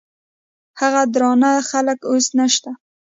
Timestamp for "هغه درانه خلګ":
0.79-1.99